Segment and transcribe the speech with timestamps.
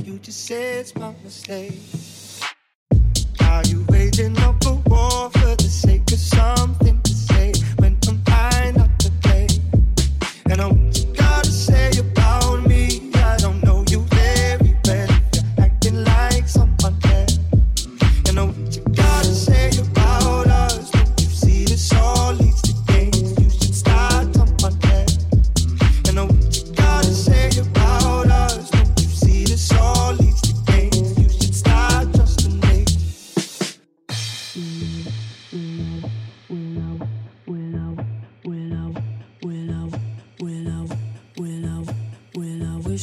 [0.00, 1.97] we know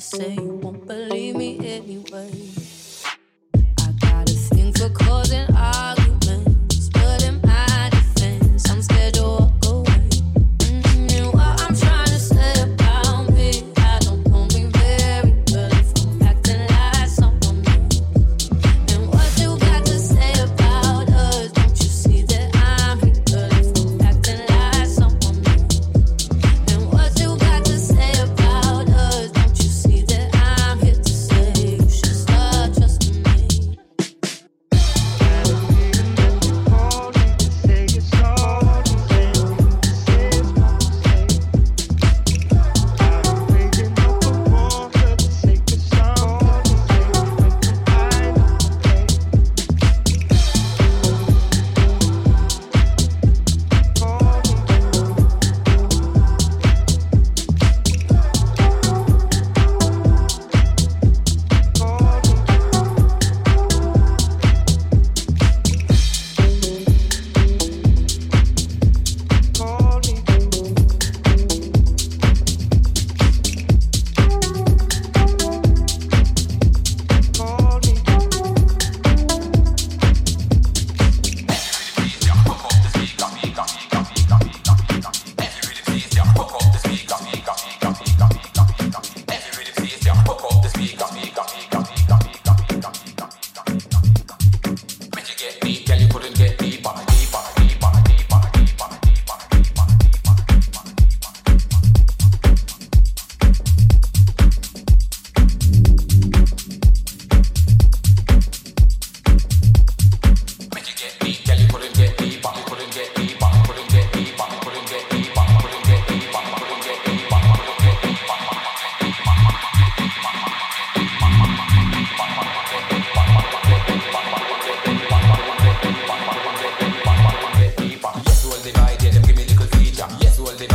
[0.00, 0.49] the same.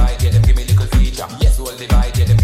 [0.05, 1.27] divide, yeah, them give me little feature.
[1.39, 2.37] Yes, we'll divide, yeah, them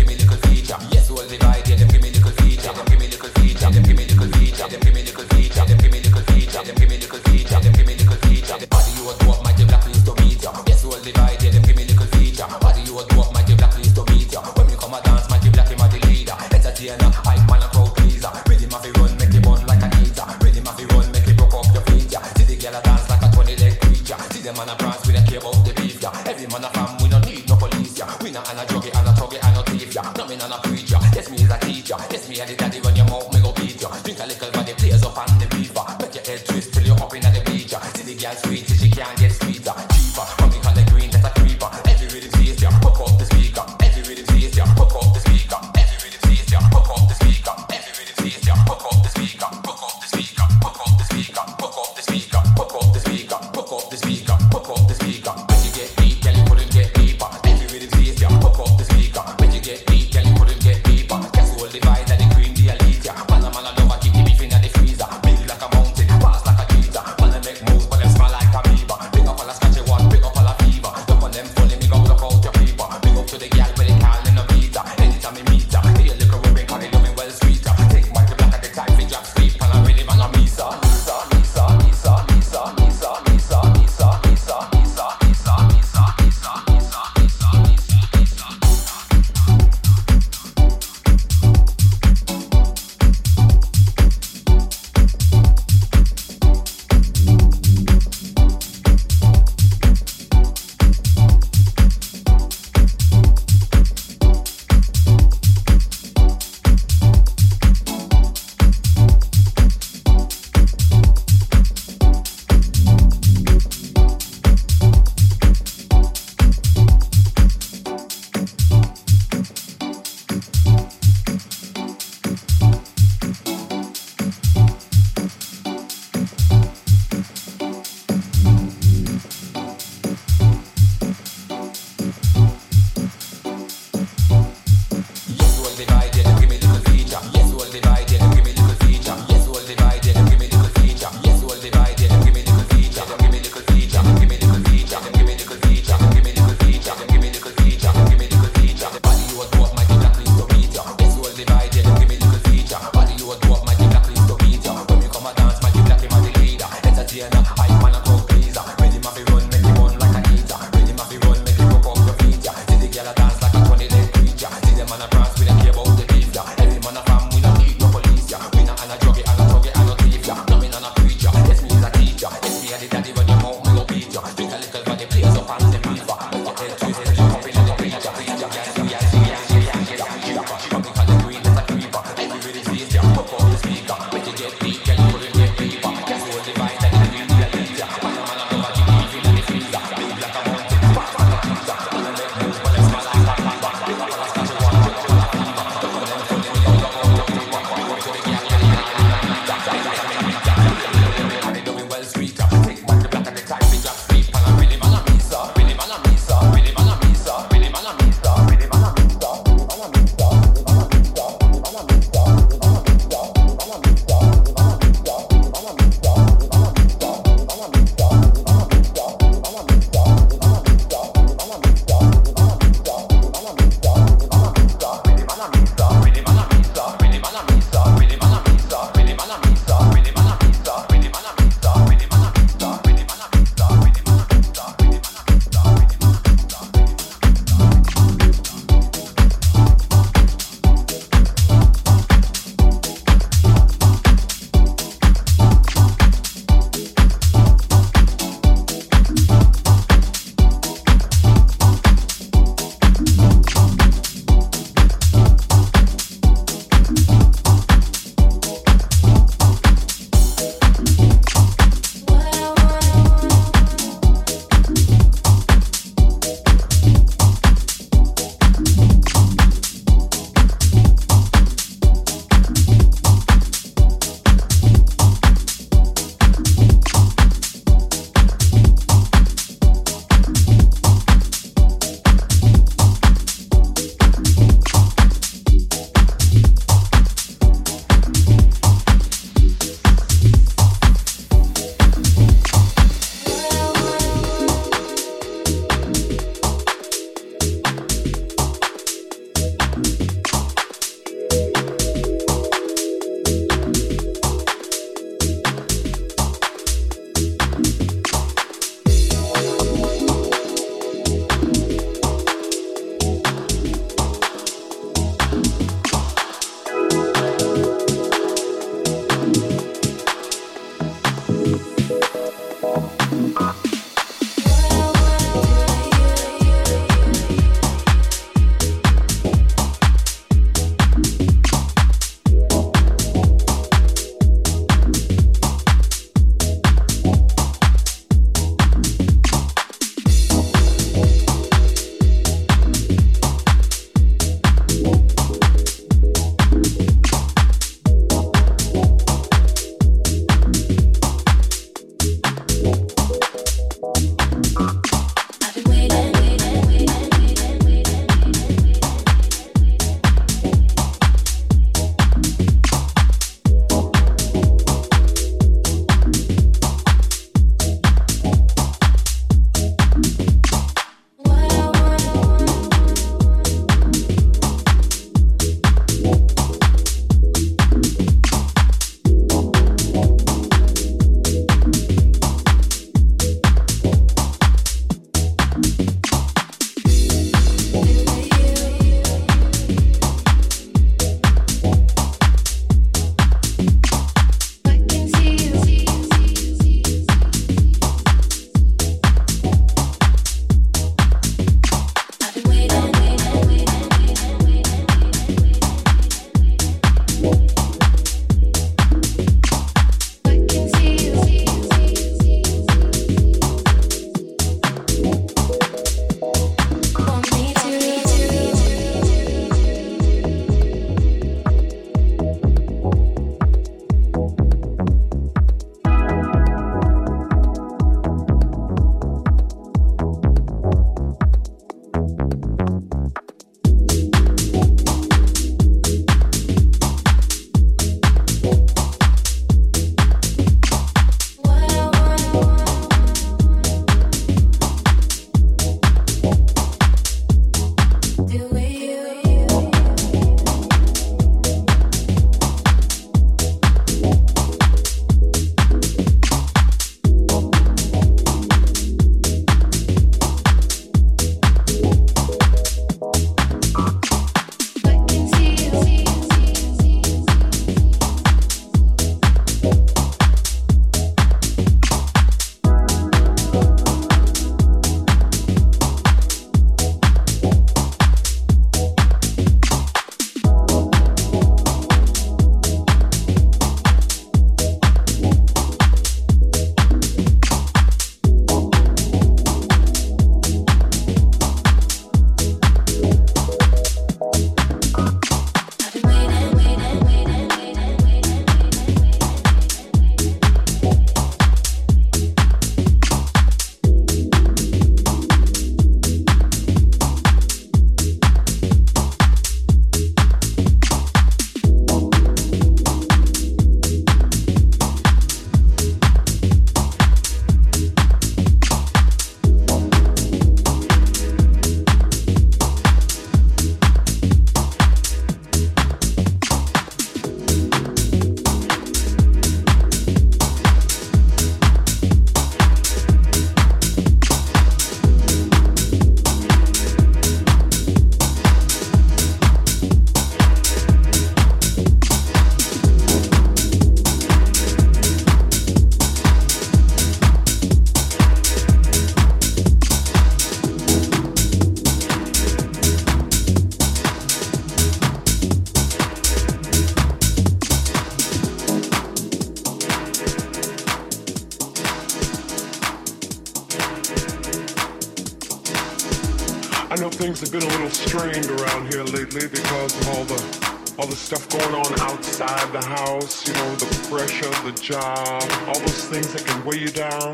[566.97, 571.15] things have been a little strained around here lately because of all the all the
[571.15, 576.33] stuff going on outside the house, you know, the pressure, the job, all those things
[576.33, 577.33] that can weigh you down.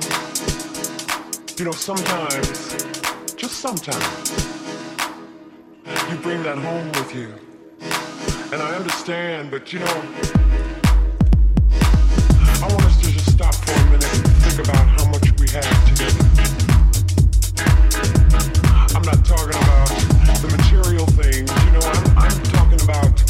[1.57, 2.75] You know, sometimes,
[3.35, 4.31] just sometimes,
[6.09, 7.33] you bring that home with you.
[8.53, 10.03] And I understand, but you know,
[12.61, 15.49] I want us to just stop for a minute and think about how much we
[15.49, 16.26] have together.
[19.07, 19.87] I'm not talking about
[20.41, 23.26] the material things, you know, I'm, I'm talking about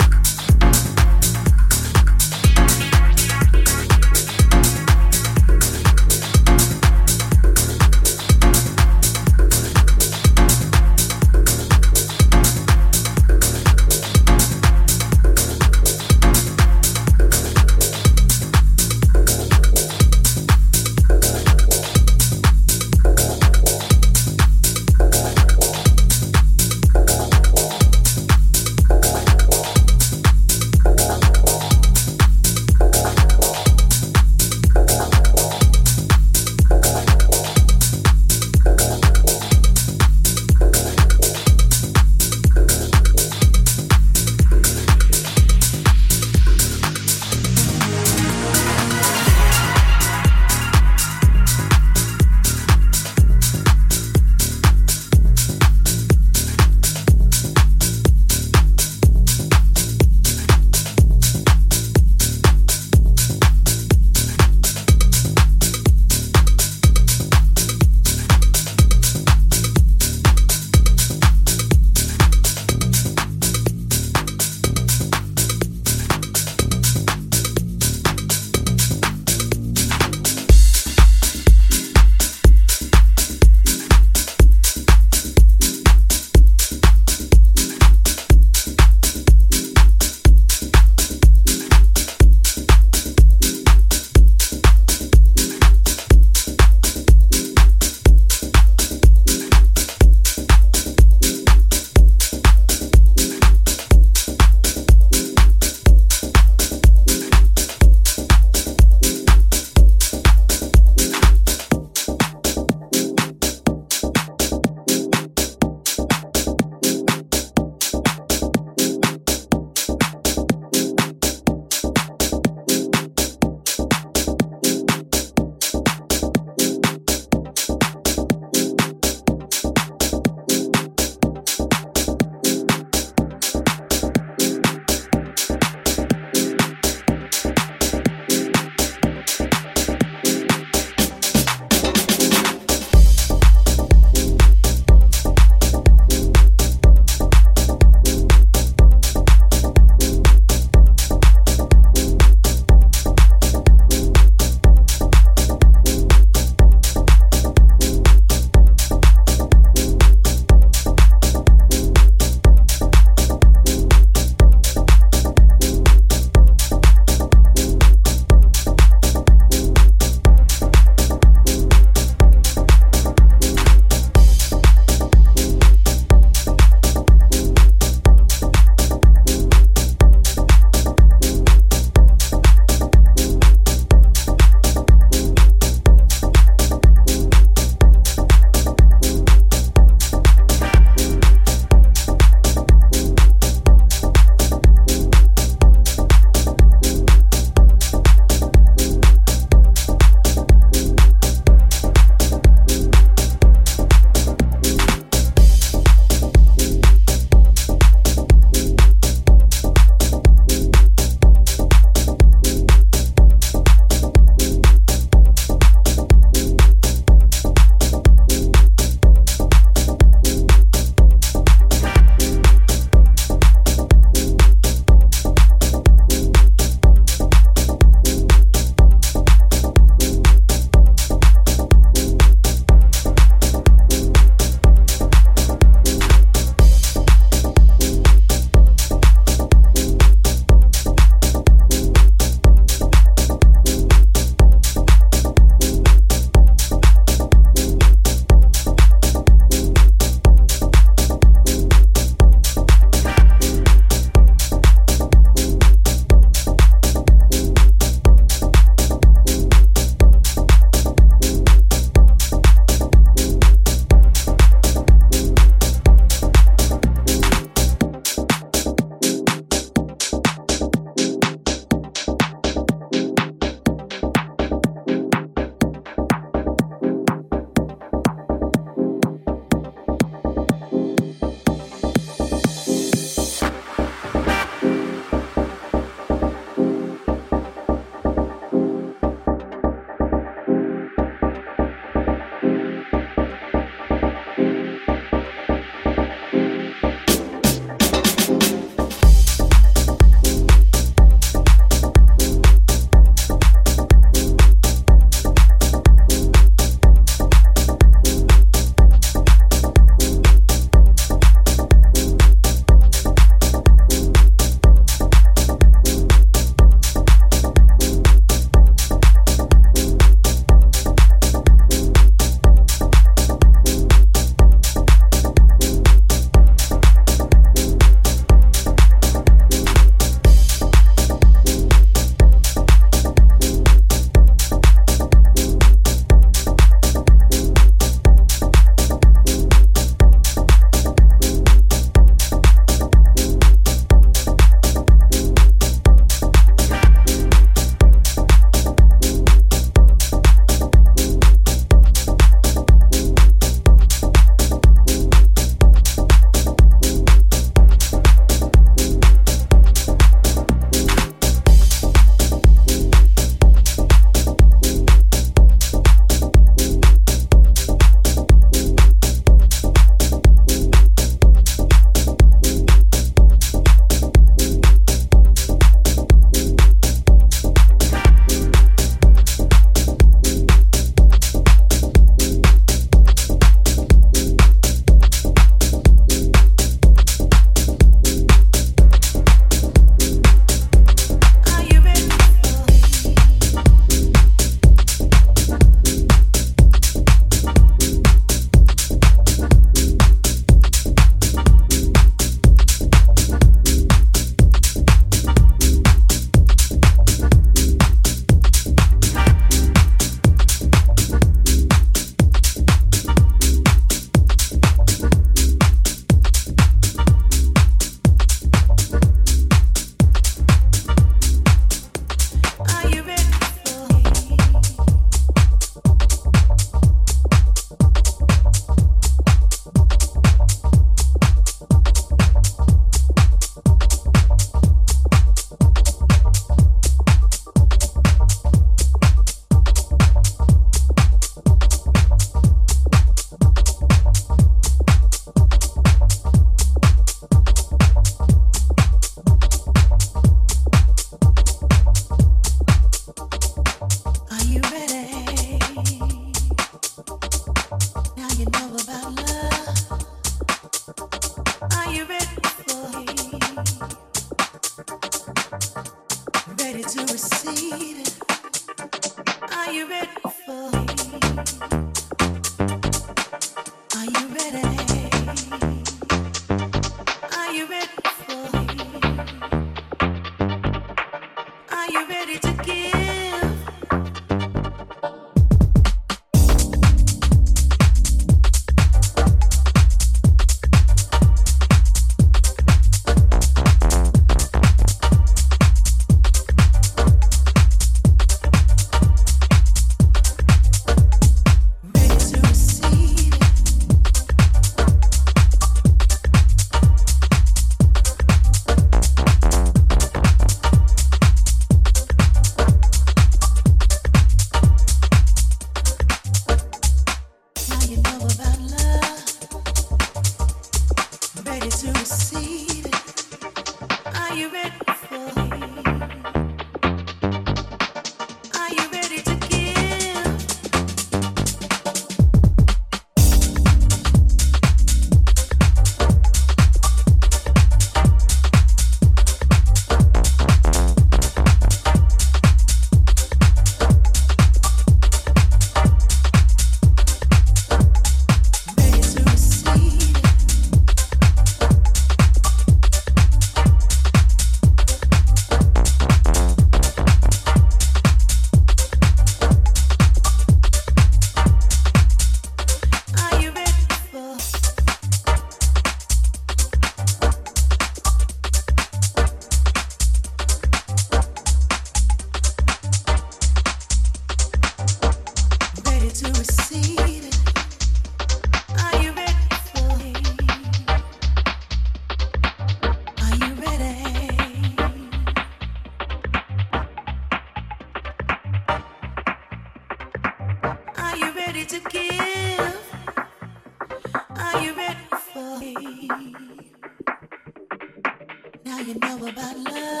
[599.31, 600.00] about love.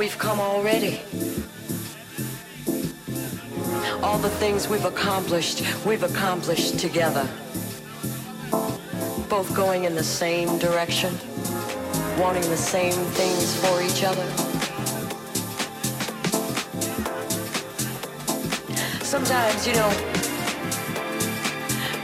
[0.00, 0.98] We've come already.
[4.02, 7.28] All the things we've accomplished, we've accomplished together.
[9.28, 11.14] Both going in the same direction,
[12.18, 14.49] wanting the same things for each other.
[19.30, 19.90] Sometimes, you know,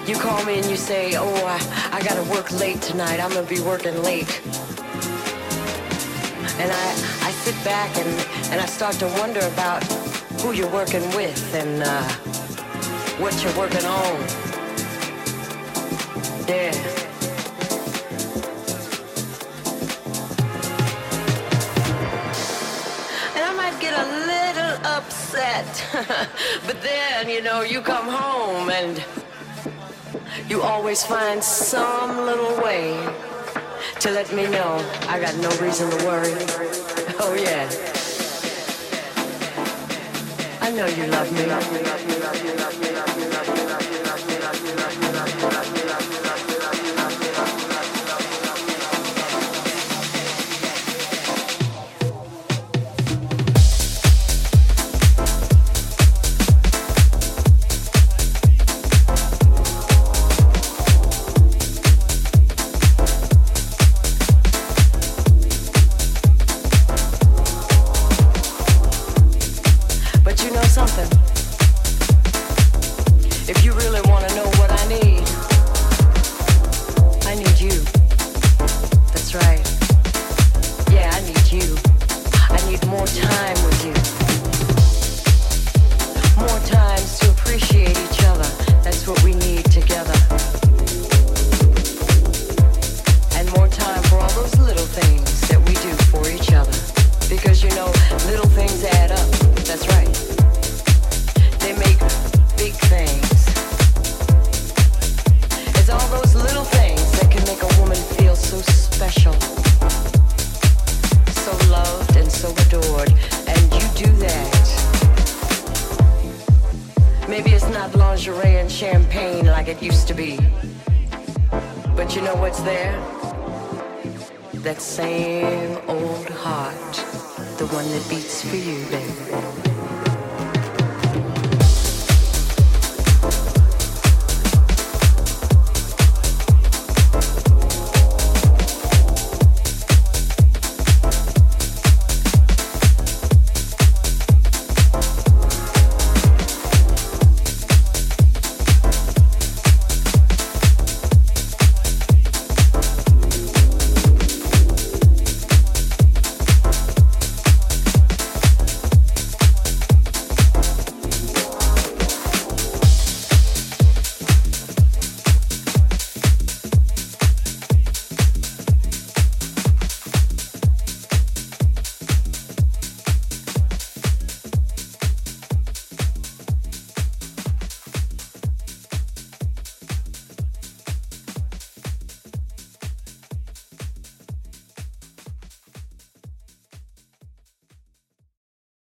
[0.06, 1.58] you call me and you say, oh, I,
[1.92, 3.18] I gotta work late tonight.
[3.18, 4.40] I'm gonna be working late.
[6.60, 6.88] And I,
[7.22, 8.08] I sit back and,
[8.52, 9.82] and I start to wonder about
[10.40, 12.08] who you're working with and uh,
[13.18, 14.20] what you're working on.
[16.46, 17.05] Yeah.
[26.66, 29.02] but then, you know, you come home and
[30.46, 32.92] you always find some little way
[34.00, 34.76] to let me know
[35.08, 36.34] I got no reason to worry.
[37.18, 37.66] Oh, yeah.
[40.60, 42.95] I know you love me.
[77.38, 77.95] Beats for you,